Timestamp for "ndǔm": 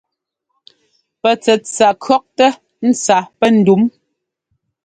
3.57-3.81